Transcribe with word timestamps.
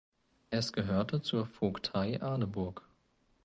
Es 0.49 0.73
gehörte 0.73 1.21
zur 1.21 1.45
Vogtei 1.45 2.19
Arneburg. 2.23 2.81